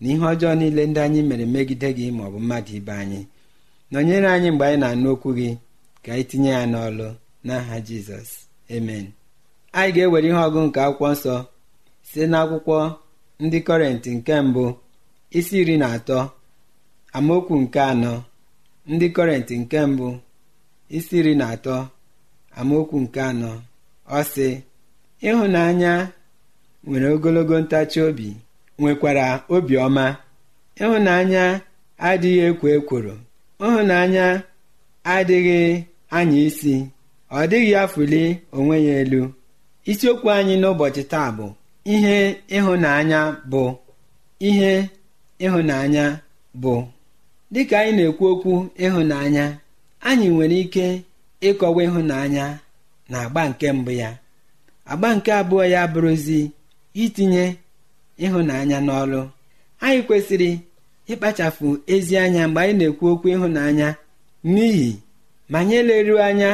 na 0.02 0.08
ihe 0.12 0.26
ọjọọ 0.32 0.54
niile 0.60 0.82
ndị 0.90 1.00
anyị 1.06 1.20
mere 1.30 1.46
megide 1.54 1.90
gị 1.98 2.06
ma 2.18 2.24
ọ 2.28 2.30
bụ 2.34 2.40
mmadụ 2.44 2.72
ibe 2.80 2.94
anyị. 3.02 3.20
Nọnyere 3.92 4.28
anyị 4.36 4.50
mgbe 4.52 4.66
anyị 4.68 4.78
na-anụ 4.82 5.08
okwu 5.14 5.30
gị 5.38 5.50
ka 6.04 6.10
anyị 6.14 6.24
tinye 6.30 6.50
ya 6.58 6.64
n'ọlụ 6.72 7.08
n'aha 7.46 7.76
jizọs. 7.88 8.30
Emen 8.76 9.06
anyị 9.78 9.92
ga-ewere 9.96 10.28
ihe 10.30 10.40
ọgụ 10.48 10.60
nke 10.68 10.80
akwụkwọ 10.88 11.08
nsọ 11.14 11.36
site 12.08 12.26
n'akwụkwọ 12.32 12.78
ndị 13.44 13.58
kọrentị 13.68 14.10
nke 14.18 14.34
mbụ 14.48 14.64
isi 15.32 15.56
iri 15.62 15.78
na 15.78 15.88
atọ 15.96 16.20
amaokwu 17.18 17.56
nke 17.62 17.80
anọ 17.92 18.14
ndị 18.92 19.08
kọrentị 19.16 19.56
nke 19.62 19.80
mbụ 19.92 20.08
isi 20.98 21.16
iri 21.20 21.34
na 21.40 21.46
atọ 21.54 21.76
amaokwu 22.60 22.98
nke 23.04 23.22
anọ. 23.30 23.52
Ọ 24.18 24.20
sị 24.34 24.48
ịhụnanya 25.28 25.94
nwere 26.88 27.08
ogologo 27.16 27.56
ntachi 27.64 28.00
obi 28.08 28.30
nwekwara 28.80 29.26
obiọma. 29.56 30.06
Ịhụnanya 30.82 31.44
adịghị 32.08 32.40
ekwo 32.50 32.68
ekworo. 32.78 33.16
Ịhụnanya 33.66 34.26
adịghị 35.16 35.60
anya 36.18 36.38
isi. 36.48 36.76
Ọ 37.38 37.40
dịghị 37.52 37.72
afụli 37.84 38.22
onwe 38.58 38.76
ya 38.88 38.94
elu. 39.02 39.22
Isiokwu 39.92 40.28
anyị 40.38 40.56
n'ụbọchị 40.62 41.04
taa 41.12 41.30
bụ 41.38 41.46
ihe 41.94 42.16
ịhụnanya 42.58 43.20
bụ 43.52 43.64
ihe 44.50 44.72
ịhụnanya 45.46 46.06
bụ 46.62 46.74
dịka 47.54 47.78
anyị 47.80 47.92
na-ekwu 47.98 48.26
okwu 48.34 48.54
ịhụnanya 48.86 49.46
anyị 50.10 50.28
nwere 50.34 50.58
ike 50.64 50.86
ịkọwa 51.48 51.82
ịhụnanya 51.88 52.46
na 53.10 53.18
agba 53.26 53.42
nke 53.50 53.68
mbụ 53.78 53.92
ya. 54.02 54.10
Agba 54.92 55.08
nke 55.16 55.32
abụọ 55.40 55.64
ya 55.74 55.82
bụrụzi 55.94 56.40
itinye 57.04 57.44
ịhụnanya 58.26 58.78
n'ọlụ 58.86 59.22
anyị 59.86 60.00
kwesịrị 60.08 60.50
ịkpachapụ 61.12 61.68
ezi 61.94 62.14
anya 62.24 62.44
mgbe 62.48 62.62
anyị 62.64 62.74
na-ekwu 62.80 63.06
okwu 63.14 63.28
ịhụnanya 63.36 63.88
n'ihi 64.54 64.90
ma 65.52 65.58
anyị 65.62 65.76
eleruo 65.82 66.20
anya 66.30 66.52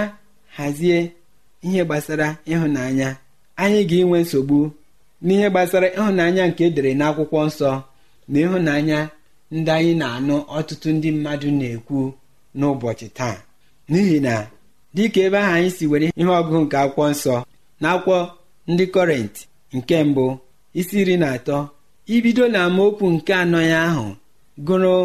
hazie 0.58 0.98
ihe 1.66 1.82
gbasara 1.88 2.28
ịhụnanya. 2.54 3.10
Anyị 3.62 3.80
ga-enwe 3.90 4.18
nsogbu 4.24 4.58
n'ihe 5.26 5.48
gbasara 5.52 5.88
ịhụnanya 5.98 6.44
nke 6.50 6.62
edere 6.70 6.92
n'akwụkwọ 7.00 7.40
nsọ. 7.50 7.72
Na 8.32 8.38
ịhụnanya 8.46 9.00
ndị 9.56 9.72
anyị 9.78 9.94
na-anụ 10.02 10.36
ọtụtụ 10.58 10.88
ndị 10.96 11.10
mmadụ 11.16 11.48
na-ekwu 11.60 12.00
n'ụbọchị 12.58 13.08
taa. 13.18 13.36
N'ihi 13.92 14.18
na 14.26 14.34
dịka 14.96 15.20
ebe 15.28 15.38
ahụ 15.44 15.52
anyị 15.56 15.70
si 15.76 15.84
were 15.92 16.08
ihe 16.20 16.32
ọgụgụ 16.40 16.58
nke 16.64 16.78
akwụkwọ 16.84 17.06
nsọ 17.14 17.36
na 17.82 17.88
akwụkwọ 17.96 18.18
ndị 18.72 18.86
kọrentị 18.94 19.42
nke 19.76 19.96
mbụ 20.10 20.26
isi 20.80 20.96
iri 21.02 21.16
na 21.22 21.28
atọ 21.36 21.58
ibido 22.16 22.44
na 22.54 22.60
amaokwu 22.68 23.06
nke 23.16 23.34
anọ 23.42 23.60
ya 23.72 23.80
ahụ 23.90 24.08
gụrụ 24.68 24.96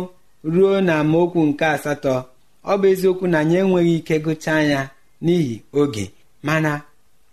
ruo 0.54 0.74
na 0.86 0.92
amaokwu 1.02 1.40
nke 1.48 1.64
asatọ 1.74 2.14
ọ 2.70 2.72
bụ 2.80 2.86
eziokwu 2.92 3.24
na 3.32 3.38
anyị 3.42 3.56
enweghị 3.62 3.94
ike 4.00 4.14
gụchaa 4.24 4.62
ya 4.72 4.80
n'ihi 5.24 5.54
oge. 5.80 6.04
Mana 6.46 6.72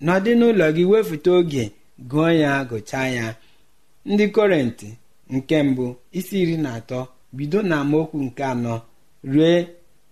n'ọdị 0.05 0.31
n'ụlọ 0.39 0.65
gị 0.75 0.83
wefute 0.91 1.29
oge 1.39 1.63
gụọ 2.11 2.27
ya 2.41 2.51
gụchaa 2.69 3.07
ya. 3.17 3.25
Ndị 4.09 4.25
kọrentị 4.35 4.87
nke 5.29 5.57
mbụ 5.63 5.85
isi 6.17 6.35
iri 6.43 6.57
na 6.63 6.69
atọ 6.79 6.99
bido 7.35 7.59
na 7.69 7.75
amaokwu 7.81 8.17
nke 8.27 8.43
anọ 8.53 8.73
rue 9.31 9.51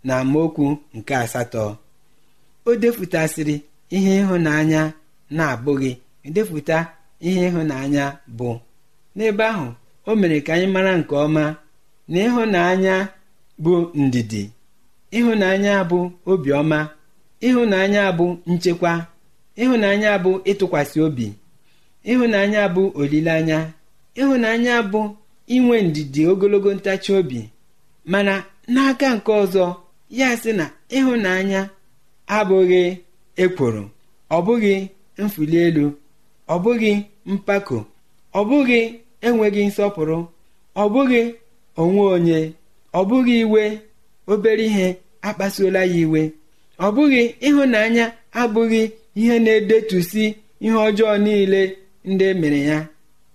na 0.03 0.13
amaokwu 0.21 0.65
nke 0.97 1.13
asatọ. 1.23 1.63
O 2.65 2.75
defụtasịrị 2.81 3.55
ihe 3.95 4.11
ịhụnanya 4.21 4.81
na-abụghị 5.37 5.91
edepụta 6.27 6.77
ihe 7.27 7.41
ịhụnanya 7.49 8.05
bụ. 8.37 8.49
N'ebe 9.15 9.43
ahụ 9.53 9.67
o 10.09 10.15
mere 10.19 10.37
ka 10.45 10.51
anyị 10.55 10.67
mara 10.75 10.93
nke 10.99 11.13
ọma 11.25 11.43
na 12.11 12.17
ịhụnanya 12.27 12.95
bụ 13.63 13.73
ndidi 14.01 14.43
ịhụnanya 15.17 15.73
bụ 15.89 15.99
obiọma 16.31 16.79
ịhụnanya 17.47 18.03
bụ 18.17 18.25
nchekwa 18.51 18.93
ịhụnanya 19.61 20.11
bụ 20.23 20.31
ịtụkwasị 20.51 20.97
obi 21.07 21.27
ịhụnanya 22.11 22.61
bụ 22.75 22.81
olileanya. 22.99 23.59
Ịhụnanya 24.19 24.75
bụ 24.91 25.01
inwe 25.55 25.75
ndidi 25.87 26.21
ogologo 26.31 26.69
ntachi 26.77 27.11
obi 27.19 27.39
mana 28.11 28.33
n'aka 28.73 29.07
nke 29.15 29.31
ọzọ 29.43 29.65
ya 30.19 30.27
sị 30.41 30.51
na 30.59 30.65
ịhụnanya 30.97 31.61
abụghị 32.37 32.81
ekworo 33.43 33.83
ọ 34.35 34.37
bụghị 34.45 34.73
mfuli 35.23 35.57
elu 35.65 35.85
ọ 36.53 36.55
bụghị 36.63 36.91
mpako 37.31 37.77
ọ 38.39 38.41
bụghị 38.49 38.79
enweghị 39.25 39.61
nsọpụrụ 39.69 40.17
ọ 40.81 40.83
bụghị 40.93 41.21
onwe 41.81 42.03
onye 42.15 42.39
ọ 42.93 43.01
bụghị 43.09 43.35
iwe 43.45 43.63
obere 44.31 44.65
ihe 44.69 44.87
akpasuola 45.27 45.81
ya 45.85 45.95
iwe. 46.03 46.21
Ọ 46.79 46.87
bụghị 46.95 47.21
ịhụnanya 47.47 48.05
abụghị 48.41 48.81
ihe 49.19 49.35
na-edetusi 49.45 50.25
ihe 50.65 50.75
ọjọọ 50.87 51.13
niile 51.25 51.61
ndị 52.09 52.27
mere 52.41 52.59
ya. 52.69 52.79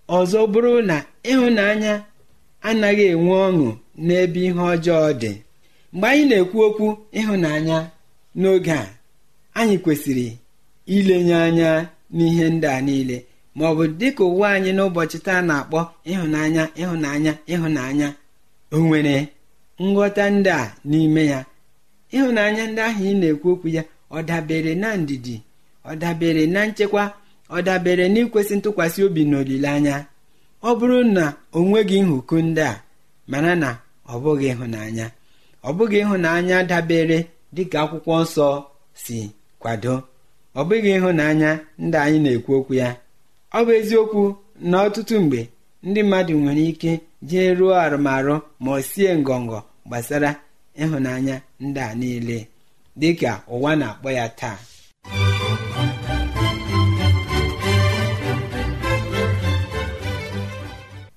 Ọzọ 0.09 0.41
bụrụ 0.53 0.73
na 0.89 0.97
ịhụnanya 1.31 1.93
anaghị 2.69 3.05
enwe 3.15 3.35
ọṅụ 3.49 3.67
n'ebe 4.07 4.41
ihe 4.49 4.63
ọjọọ 4.73 5.13
dị. 5.21 5.33
Mgbe 5.93 6.07
anyị 6.09 6.25
na-ekwu 6.31 6.59
okwu 6.67 6.87
ịhụnanya 7.19 7.79
n'oge 8.41 8.73
a 8.73 8.87
anyị 9.59 9.77
kwesịrị 9.85 10.27
ilenye 10.95 11.35
anya 11.47 11.71
n'ihe 12.17 12.45
ndị 12.55 12.67
a 12.77 12.81
niile 12.87 13.17
ma 13.57 13.65
ọ 13.71 13.75
bụ 13.77 13.85
dịka 13.99 14.25
ụwa 14.31 14.47
anyị 14.57 14.71
n'ụbọchị 14.77 15.19
taa 15.27 15.41
na-akpọ 15.49 15.81
ịhụnanya 16.11 16.63
ịhụnanya 16.83 17.33
ịhụnanya. 17.53 18.09
O 18.75 18.77
nwere 18.85 19.17
nghọta 19.83 20.25
ndị 20.35 20.51
a 20.61 20.63
n'ime 20.91 21.23
ya. 21.33 21.41
Ịhụnanya 22.17 22.63
ndị 22.71 22.81
ahụ 22.89 23.03
ị 23.11 23.15
na-ekwu 23.21 23.49
okwu 23.55 23.67
ya 23.77 23.83
ọ 24.17 24.19
dabere 24.29 24.73
na 24.83 24.89
ndidi 25.03 25.37
ọ 25.91 25.93
dabere 26.03 26.43
na 26.55 26.61
nchekwa 26.69 27.03
ọ 27.55 27.63
dabere 27.67 28.05
n'ikwesị 28.15 28.55
ntụkwasị 28.59 29.01
obi 29.07 29.23
na 29.31 29.37
olileanya 29.43 29.97
ọ 30.69 30.71
bụrụ 30.79 30.99
na 31.17 31.25
o 31.57 31.59
nweghị 31.69 31.99
nhụkụ 32.07 32.37
ndị 32.47 32.63
a 32.71 32.75
mana 33.31 33.53
na 33.63 33.71
ọ 34.13 34.15
bụghị 34.23 34.47
ịhụnanya. 34.53 35.07
Ọ 35.69 35.71
bụghị 35.77 35.99
ịhụnanya 36.05 36.57
dabere 36.71 37.19
dịka 37.55 37.79
akwụkwọ 37.85 38.15
nsọ 38.25 38.47
si 39.03 39.19
kwado. 39.61 39.95
Ọ 40.59 40.61
bụghị 40.69 40.91
ịhụnanya 40.99 41.51
ndị 41.85 41.97
anyị 42.05 42.19
na-ekwu 42.25 42.53
okwu 42.59 42.73
ya. 42.81 42.89
Ọ 43.57 43.59
bụ 43.67 43.71
eziokwu 43.81 44.23
na 44.71 44.77
ọtụtụ 44.87 45.15
mgbe 45.25 45.41
ndị 45.87 46.01
mmadụ 46.05 46.35
nwere 46.43 46.63
ike 46.73 46.93
jee 47.29 47.51
ruo 47.59 47.73
arụmarụ 47.85 48.35
ma 48.63 48.71
ọ 48.77 48.83
sie 48.91 49.11
ngọngọ 49.23 49.59
gbasara 49.89 50.31
ịhụnanya 50.83 51.37
ndị 51.65 51.81
a 51.89 51.95
niile 52.01 52.39
dịka 53.01 53.31
ụwa 53.55 53.71
na-akpọ 53.81 54.09
ya 54.19 54.25
taa. 54.41 54.59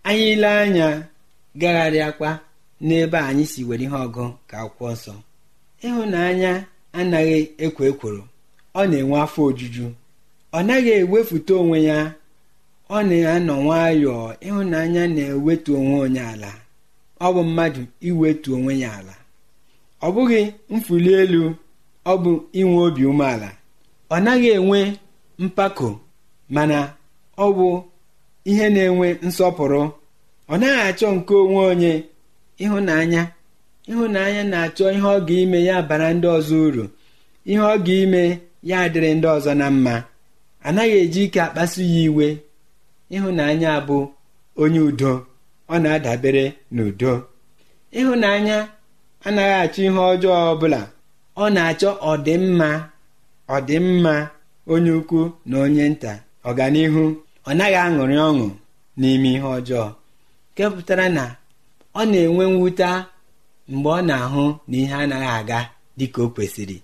Anyị 0.09 0.25
ile 0.33 0.47
anya 0.63 0.87
gagharịakwa 1.61 2.29
n'ebe 2.87 3.17
anyị 3.29 3.45
si 3.51 3.59
were 3.67 3.83
ihe 3.85 3.95
ọgụ 4.05 4.23
ka 4.49 4.55
akwụkwọ 4.63 4.87
nsọ. 4.95 5.13
Ịhụnanya 5.85 6.51
anaghị 6.99 7.37
ekwo 7.65 7.81
ekworo. 7.91 8.23
Ọ 8.79 8.81
na-enwe 8.89 9.17
afọ 9.25 9.41
ojuju. 9.49 9.85
Ọ 10.53 10.59
naghị 10.67 10.91
ewefute 11.01 11.53
onwe 11.61 11.77
ya. 11.89 11.99
Ọ 12.89 12.97
na-anọ 13.09 13.53
nwayọọ. 13.65 14.21
Ịhụnanya 14.47 15.03
na-ewetu 15.15 15.71
onwe 15.79 15.95
onye 16.05 16.21
ala. 16.31 16.51
Ọ 17.25 17.27
bụ 17.33 17.41
mmadụ 17.47 17.81
iwetu 18.07 18.49
onwe 18.57 18.73
ya 18.83 18.89
ala. 18.99 19.15
Ọ 20.01 20.07
bụghị 20.15 20.41
mfuli 20.73 21.11
elu 21.21 21.43
ọ 22.05 22.13
bụ 22.23 22.31
inwe 22.59 22.77
obi 22.87 23.03
umeala. 23.11 23.49
Ọ 24.09 24.17
naghị 24.25 24.49
enwe 24.57 24.79
mpako 25.43 25.89
mana 26.55 26.79
ọ 27.37 27.47
bụ 27.57 27.67
ihe 28.49 28.65
na-enwe 28.75 29.07
nsọpụrụ. 29.27 29.81
Ọ 30.51 30.55
naghị 30.61 30.81
achọ 30.89 31.07
nke 31.15 31.33
onwe 31.43 31.61
onye 31.71 31.91
ịhụnanya 32.63 33.21
ịhụnanya 33.91 34.41
na-achọ 34.51 34.85
ihe 34.95 35.07
ọ 35.15 35.19
ga-ime 35.27 35.59
ya 35.69 35.75
bara 35.89 36.07
ndị 36.15 36.27
ọzọ 36.37 36.55
uru 36.67 36.83
ihe 37.51 37.61
ọ 37.73 37.75
ga-ime 37.85 38.21
ya 38.69 38.75
adịrị 38.85 39.09
ndị 39.17 39.27
ọzọ 39.35 39.51
na 39.61 39.67
mma. 39.75 39.95
Anaghị 40.67 40.95
eji 41.03 41.21
ike 41.27 41.39
akpasu 41.45 41.81
ya 41.93 41.99
iwe. 42.07 42.27
Ịhụnanya 43.15 43.71
bụ 43.87 43.97
onye 44.61 44.79
udo 44.89 45.11
ọ 45.73 45.75
na-adabere 45.83 46.43
n'udo. 46.75 47.13
Ịhụnanya 47.99 48.57
anaghị 49.27 49.53
achọ 49.63 49.81
ihe 49.87 50.01
ọjọọ 50.11 50.35
ọbụla 50.51 50.81
ọ 51.43 51.45
na-achọ 51.55 51.89
ọdịmma 52.11 52.69
ọdịmma 53.55 54.13
onye 54.71 54.91
ukwu 54.99 55.19
na 55.49 55.55
onye 55.65 55.83
nta. 55.93 56.11
Ọganihu 56.49 57.03
ọ 57.49 57.51
naghị 57.57 57.77
aṅụrị 57.85 58.15
ọṅụ 58.27 58.45
n'ime 58.99 59.29
ihe 59.35 59.47
ọjọọ. 59.57 59.85
Kepụtara 60.63 61.07
na 61.17 61.25
ọ 61.99 62.01
na-enwe 62.11 62.45
mwute 62.53 62.89
mgbe 63.71 63.89
ọ 63.97 64.01
na-ahụ 64.09 64.43
na 64.69 64.75
ihe 64.81 64.93
anaghị 65.03 65.29
aga 65.39 65.59
dịka 65.97 66.19
o 66.23 66.27
kwesịrị. 66.35 66.77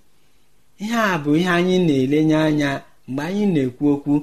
Ihe 0.82 0.96
a 0.96 1.18
bụ 1.22 1.30
ihe 1.40 1.50
anyị 1.56 1.76
na-elenye 1.86 2.36
anya 2.46 2.70
mgbe 3.08 3.22
anyị 3.28 3.44
na-ekwu 3.54 3.86
okwu 3.94 4.14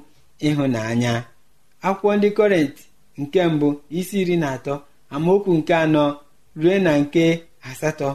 ịhụnanya. 0.47 1.13
Akwụkwọ 1.85 2.11
ndị 2.17 2.29
kọrentị 2.37 2.81
nke 3.21 3.39
mbụ 3.53 3.67
isi 3.99 4.15
iri 4.21 4.35
na 4.41 4.47
atọ 4.55 4.73
amaokwu 5.13 5.51
nke 5.59 5.73
anọ 5.83 6.03
rue 6.61 6.75
na 6.85 6.91
nke 7.01 7.23
asatọ 7.69 8.09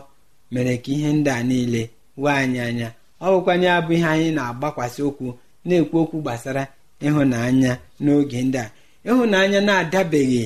mere 0.52 0.74
ka 0.82 0.90
ihe 0.96 1.10
ndị 1.16 1.30
a 1.30 1.42
niile 1.48 1.82
wee 2.22 2.32
anyị 2.42 2.60
anya. 2.68 2.88
Ọ 3.20 3.26
bụkwanye 3.32 3.68
abụ 3.76 3.90
ihe 3.96 4.06
anyị 4.14 4.28
na-agbakwasị 4.36 5.00
okwu 5.08 5.26
na-ekwu 5.66 5.96
okwu 6.02 6.16
gbasara 6.22 6.62
ịhụnanya 7.06 7.72
n'oge 8.04 8.40
ndị 8.46 8.58
a. 8.64 8.66
Ịhụnanya 9.08 9.60
na-adabeghị 9.68 10.44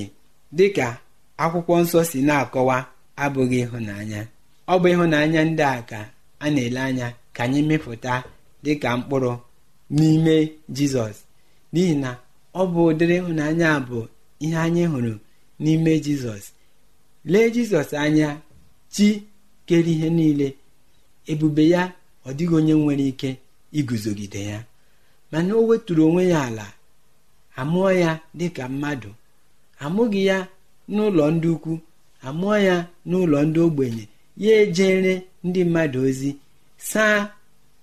dịka 0.57 0.88
akwụkwọ 1.43 1.75
nsọ 1.83 2.01
si 2.11 2.19
na-akọwa 2.29 2.77
abụghị 3.25 3.59
ịhụnanya. 3.65 4.21
Ọ 4.73 4.75
bụ 4.81 4.87
ịhụnanya 4.95 5.41
ndị 5.49 5.65
a 5.77 5.81
ka 5.91 6.01
a 6.45 6.47
na-ele 6.55 6.81
anya 6.88 7.07
ka 7.37 7.43
anyị 7.47 7.61
mịpụta 7.69 8.15
dịka 8.65 8.88
mkpụrụ 8.99 9.33
n'ime 9.97 10.35
jizọs. 10.77 11.17
N'ihi 11.73 11.95
na 12.03 12.11
ọ 12.61 12.62
bụ 12.73 12.81
ụdịrị 12.91 13.15
ịhụnanya 13.21 13.69
bụ 13.88 13.99
ihe 14.45 14.57
anyị 14.67 14.83
hụrụ 14.93 15.12
n'ime 15.62 15.93
jizọs. 16.05 16.45
Lee 17.31 17.49
jizọs 17.55 17.91
anya 18.05 18.29
chi 18.95 19.09
kere 19.67 19.91
ihe 19.95 20.09
niile 20.19 20.49
ebube 21.31 21.65
ya 21.75 21.83
ọ 22.27 22.31
dịghị 22.37 22.55
onye 22.59 22.75
nwere 22.81 23.05
ike 23.12 23.31
iguzogide 23.79 24.43
ya. 24.51 24.59
Mana 25.31 25.53
o 25.55 25.67
weturu 25.69 26.03
onwe 26.09 26.23
ya 26.33 26.41
ala 26.49 26.67
amụọ 27.61 27.91
ya 28.03 28.11
dịka 28.38 28.65
mmadụ. 28.73 29.11
Amụghị 29.85 30.23
ya 30.31 30.38
n'ụlọ 30.95 31.25
ndị 31.35 31.49
ukwu 31.55 31.73
amụọ 32.27 32.55
ya 32.68 32.77
n'ụlọ 33.09 33.38
ndị 33.47 33.61
ogbenye 33.66 34.05
ya 34.45 34.53
ejere 34.62 35.14
ndị 35.47 35.61
mmadụ 35.66 35.99
ozi 36.09 36.31
saa 36.90 37.18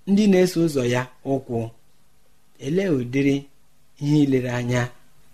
ndị 0.10 0.24
na-eso 0.32 0.58
ụzọ 0.66 0.84
ya 0.94 1.02
ụkwụ. 1.34 1.58
Elee 2.66 2.90
ụdịrị 2.98 3.36
ihe 4.04 4.18
ilere 4.24 4.52
anya 4.60 4.82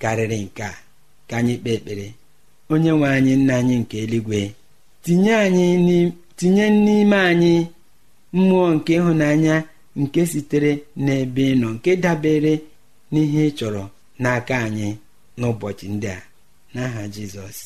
karịrị 0.01 0.37
nke 0.45 0.67
ka 1.27 1.35
anyị 1.39 1.53
kpee 1.61 1.73
ekpere. 1.77 2.07
Onye 2.71 2.91
nwe 2.97 3.07
anyị 3.17 3.33
nna 3.39 3.53
anyị 3.61 3.75
nke 3.81 3.95
eluigwe 4.03 4.39
tinye 6.37 6.65
n'ime 6.85 7.17
anyị 7.31 7.53
mmụọ 8.35 8.67
nke 8.75 8.91
ịhụnanya 8.99 9.55
nke 10.01 10.21
sitere 10.31 10.71
n'ebe 11.03 11.43
ị 11.51 11.55
nọ 11.61 11.67
nke 11.75 11.91
dabere 12.03 12.53
n'ihe 13.11 13.41
ị 13.49 13.51
chọrọ 13.57 13.83
n'aka 14.21 14.55
anyị 14.65 14.87
n'ụbọchị 15.39 15.85
ndị 15.93 16.07
a. 16.17 16.19
n'aha 16.75 17.03
jizọs. 17.13 17.57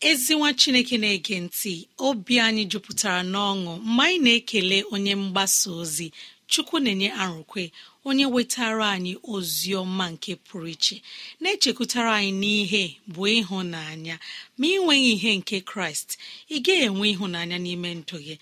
Ezinwa 0.00 0.54
chineke 0.54 0.98
na-ege 0.98 1.36
ntị 1.40 1.74
obi 2.06 2.34
anyị 2.46 2.62
jupụtara 2.70 3.22
n'ọṅụ 3.32 3.72
mgbe 3.84 4.04
anyị 4.06 4.18
na-ekele 4.24 4.78
onye 4.94 5.14
mgbasa 5.22 5.68
ozi 5.80 6.06
chukwu 6.50 6.76
na-enye 6.84 7.08
arụkwe 7.22 7.62
onye 8.08 8.26
wetara 8.34 8.86
anyị 8.96 9.12
ozi 9.34 9.70
ọma 9.82 10.04
nke 10.12 10.32
pụrụ 10.46 10.68
iche 10.74 10.96
na-echekwutara 11.40 12.10
anyị 12.18 12.32
n'ihe 12.40 12.82
bụ 13.12 13.22
ịhụnanya. 13.38 14.14
Ma 14.58 14.66
ị 14.66 14.76
nweghị 14.82 15.10
ihe 15.14 15.30
nke 15.38 15.56
kraịst 15.70 16.08
ị 16.50 16.56
gaghị 16.64 16.84
enwe 16.88 17.04
ịhụnanya 17.14 17.56
n'ime 17.64 17.90
ndụ 18.00 18.16
gị. 18.26 18.34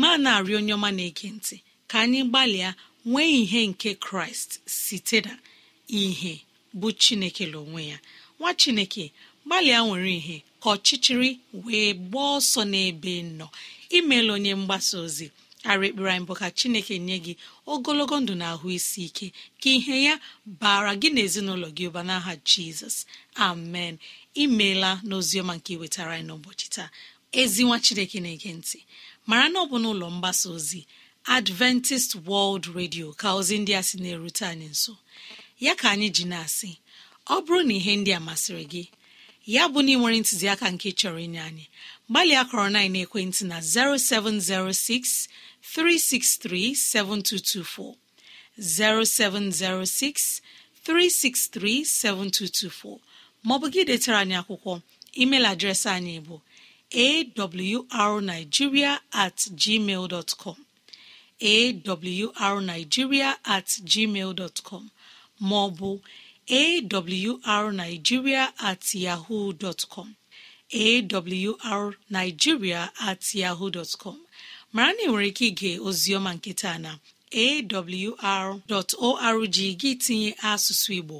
Ma 0.00 0.08
na-arị 0.22 0.52
onye 0.58 0.72
ọma 0.78 0.90
na-ege 0.96 1.28
ntị 1.36 1.56
ka 1.90 1.96
anyị 2.04 2.20
gbalịa 2.30 2.70
nwee 3.10 3.30
ihe 3.42 3.60
nke 3.70 3.90
kraịst 4.04 4.50
site 4.66 5.18
na 5.26 5.32
ihe 6.02 6.34
bụ 6.78 6.88
chineke 7.02 7.44
onwe 7.60 7.82
ya. 7.92 7.98
Nwa 8.38 8.50
chineke 8.60 9.04
gbalịa 9.46 9.78
nwere 9.86 10.12
ihe 10.20 10.36
ka 10.62 10.68
ọchịchịrị 10.74 11.30
wee 11.64 11.90
gbaa 12.08 12.30
ọsọ 12.38 12.60
n'ebe 12.72 13.12
nọ. 13.38 13.46
Imeela 13.96 14.30
onye 14.36 14.52
mgbasa 14.60 14.96
ozi 15.06 15.26
ara 15.70 15.84
ekpere 15.88 16.10
anyị 16.12 16.26
bụ 16.28 16.34
ka 16.40 16.46
chineke 16.58 16.94
nye 17.06 17.16
gị 17.24 17.32
ogologo 17.72 18.16
ndụ 18.20 18.34
na 18.40 18.46
ahụ 18.54 18.66
isi 18.78 19.00
ike 19.08 19.26
ka 19.60 19.68
ihe 19.76 19.96
ya 20.06 20.14
bara 20.60 20.92
gị 21.00 21.08
na 21.14 21.20
ezinụlọ 21.26 21.68
gị 21.76 21.84
ụba 21.90 22.02
n'aha 22.08 22.32
jizọs. 22.48 22.96
Amen. 23.46 23.94
Imeela 24.42 24.90
n'oziọma 25.08 25.52
nke 25.58 25.70
iwetara 25.76 26.12
anyị 26.14 26.26
n'ụbọchị 26.28 26.66
taa. 26.74 26.88
Ezi 27.40 27.62
nwa 27.66 27.76
chineke 27.84 28.18
na-ege 28.24 28.50
ntị 28.58 28.78
mara 29.28 29.46
na 29.52 29.58
ọ 29.64 29.66
bụ 29.70 29.76
n'ụlọ 29.82 30.06
mgbasa 30.14 30.46
ozi 30.56 30.80
adventist 31.36 32.10
world 32.28 32.64
radio 32.78 33.06
ka 33.20 33.28
ozi 33.38 33.56
ndị 33.62 33.72
a 33.78 33.82
sị 33.88 33.96
na-erute 34.02 34.44
anyị 34.52 34.68
nso. 34.74 34.92
Ya 35.64 35.72
ka 35.80 35.86
anyị 35.94 36.08
ji 36.16 36.24
na-asị 36.32 36.70
ọ 37.34 37.36
bụrụ 37.44 37.60
na 37.68 37.74
ihe 37.78 37.92
ndị 38.00 38.10
a 38.16 38.20
masịrị 38.28 38.64
gị 38.72 38.82
ya 39.54 39.62
bụ 39.72 39.78
na 39.84 39.90
ị 39.92 39.96
nwere 40.00 40.16
ntụziaka 40.22 40.66
nke 40.74 40.88
chọrọ 40.98 41.18
inye 41.26 41.40
anyị 41.48 41.64
gbalịa 42.10 42.42
kọrọ 42.50 42.66
na 42.74 42.80
ekwentị 43.04 43.42
na 43.50 43.56
0706 43.60 45.28
363 45.60 46.72
7224 46.72 47.94
0706 48.56 50.40
363 50.84 51.84
7224 51.84 52.98
maọbụ 53.46 53.66
gị 53.74 53.82
detara 53.88 54.18
anyị 54.24 54.36
akwụkwọ 54.40 54.72
email 55.22 55.44
adreesị 55.52 55.88
anyị 55.96 56.14
bụ 56.26 56.36
awrnigeria 58.00 58.92
at 59.24 59.38
gmail 59.62 60.04
dot 60.12 60.30
com. 60.42 60.56
Awrnigeria 61.40 63.36
at 63.44 63.66
gmail 63.90 64.30
dot 64.40 64.56
com 64.68 64.84
maọbụ 65.40 66.00
awrnigeria 66.50 68.52
at 68.58 68.94
yahoo 68.94 69.52
com 69.88 70.14
awrnigeria 71.64 72.90
at 73.00 73.34
yahoo 73.34 73.70
com. 73.98 74.18
Mara 74.72 74.92
na 74.92 75.02
ị 75.02 75.06
nwere 75.08 75.26
ike 75.28 75.44
ige 75.50 75.70
oziọma 75.88 76.30
nketa 76.36 76.72
na 76.84 76.90
awr.org 77.42 79.56
gị 79.80 79.90
tinye 80.04 80.30
asụsụ 80.50 80.90
Igbo 80.98 81.18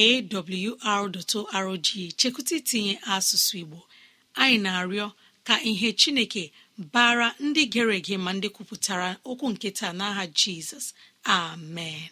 awr.org 0.00 1.86
chekwụta 2.18 2.54
itinye 2.60 2.94
asụsụ 3.14 3.54
Igbo. 3.62 3.78
Anyị 4.40 4.58
na-arịọ 4.64 5.06
ka 5.46 5.54
ihe 5.70 5.88
Chineke 6.00 6.42
bara 6.92 7.28
ndị 7.44 7.62
gere 7.72 7.94
ege 8.00 8.16
ma 8.24 8.30
ndị 8.36 8.48
kwupụtara 8.54 9.08
okwu 9.30 9.46
nkịta 9.52 9.88
n'aha 9.98 10.24
jizọs. 10.38 10.86
Amen. 11.24 12.10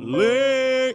Lee 0.00 0.94